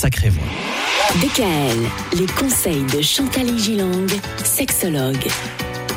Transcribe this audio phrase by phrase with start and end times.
[0.00, 0.46] sacrée voix.
[1.20, 1.76] DKL,
[2.18, 4.06] les conseils de Chantal Gilang,
[4.42, 5.26] sexologue.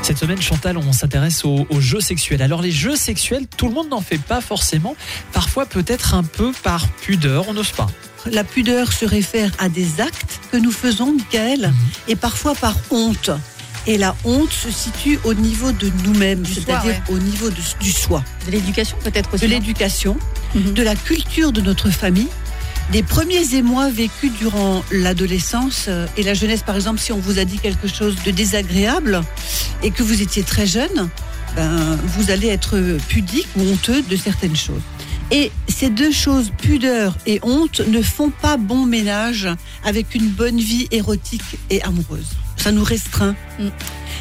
[0.01, 2.41] Cette semaine, Chantal, on s'intéresse aux, aux, jeux sexuels.
[2.41, 4.97] Alors les jeux sexuels, tout le monde n'en fait pas forcément.
[5.31, 7.87] Parfois peut-être un peu par pudeur, on n'ose pas.
[8.29, 11.73] La pudeur se réfère à des actes que nous faisons, Michael, Mhm.
[12.09, 13.29] et parfois par honte.
[13.87, 17.01] Et la honte se situe au niveau de nous-mêmes, c'est-à-dire ouais.
[17.09, 19.45] au niveau de- du soi, De l'éducation peut-être aussi.
[19.45, 20.17] de non l'éducation,
[20.55, 20.73] Mhm.
[20.73, 22.27] de la culture de notre famille,
[22.91, 26.63] des premiers émois vécus durant l'adolescence euh, et la jeunesse.
[26.63, 29.21] Par exemple, si on vous a dit quelque chose de désagréable
[29.81, 31.09] et que vous étiez très jeune,
[31.55, 32.77] ben, vous allez être
[33.07, 34.81] pudique ou honteux de certaines choses.
[35.31, 39.47] Et ces deux choses, pudeur et honte, ne font pas bon ménage
[39.83, 42.29] avec une bonne vie érotique et amoureuse.
[42.57, 43.35] Ça nous restreint.
[43.59, 43.69] Mm.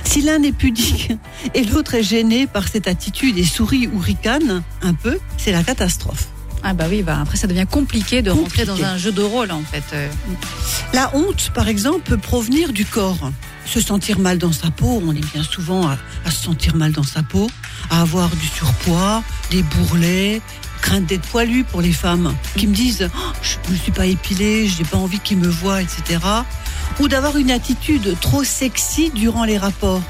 [0.05, 1.13] Si l'un est pudique
[1.55, 5.63] et l'autre est gêné par cette attitude et sourit ou ricane un peu, c'est la
[5.63, 6.29] catastrophe.
[6.65, 9.51] Ah bah oui, bah après ça devient compliqué de rentrer dans un jeu de rôle
[9.51, 9.83] en fait.
[9.95, 10.09] Euh,
[10.93, 13.31] La honte, par exemple, peut provenir du corps.
[13.67, 16.93] Se sentir mal dans sa peau, on est bien souvent à, à se sentir mal
[16.93, 17.51] dans sa peau,
[17.91, 20.41] à avoir du surpoids, des bourrelets,
[20.81, 24.69] crainte d'être poilu pour les femmes qui me disent Oh, je ne suis pas épilée,
[24.69, 26.21] j'ai pas envie qu'ils me voient, etc.
[27.01, 30.03] Ou d'avoir une attitude trop sexy durant les rapports.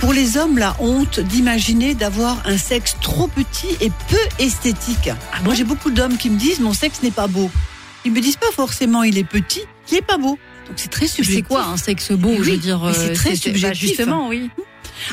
[0.00, 5.10] Pour les hommes, la honte d'imaginer d'avoir un sexe trop petit et peu esthétique.
[5.44, 7.50] Moi, j'ai beaucoup d'hommes qui me disent mon sexe n'est pas beau.
[8.04, 10.38] Ils me disent pas forcément il est petit, il est pas beau.
[10.68, 11.36] Donc c'est très subjectif.
[11.36, 13.88] c'est quoi un sexe beau Oui, Je veux dire, mais c'est euh, très bah, subjectif.
[13.88, 14.50] justement, oui.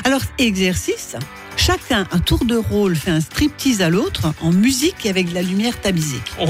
[0.04, 1.16] Alors exercice,
[1.56, 5.34] chacun à tour de rôle fait un striptease à l'autre en musique et avec de
[5.34, 6.20] la lumière tamisée.
[6.40, 6.46] Oh,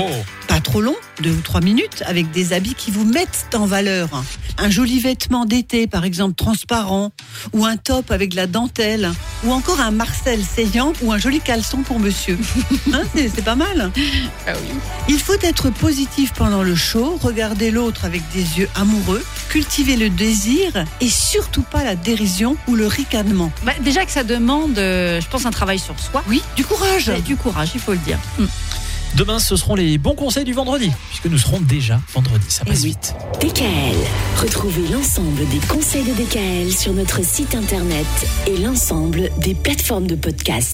[0.55, 4.23] Pas trop long, deux ou trois minutes, avec des habits qui vous mettent en valeur.
[4.57, 7.11] Un joli vêtement d'été, par exemple transparent,
[7.53, 9.11] ou un top avec de la dentelle,
[9.43, 12.39] ou encore un Marcel saillant ou un joli caleçon pour monsieur.
[12.93, 13.91] Hein, c'est pas mal.
[14.47, 14.79] Ah oui.
[15.09, 20.11] Il faut être positif pendant le show, regarder l'autre avec des yeux amoureux, cultiver le
[20.11, 23.51] désir et surtout pas la dérision ou le ricanement.
[23.65, 26.23] Bah, déjà que ça demande, euh, je pense, un travail sur soi.
[26.29, 27.11] Oui, du courage.
[27.25, 28.19] Du courage, il faut le dire.
[28.39, 28.45] Mm.
[29.17, 32.47] Demain, ce seront les bons conseils du vendredi, puisque nous serons déjà vendredi.
[32.49, 33.15] Ça passe vite.
[33.41, 33.95] DKL.
[34.43, 38.07] Retrouvez l'ensemble des conseils de DKL sur notre site internet
[38.49, 40.63] et l'ensemble des plateformes de podcast.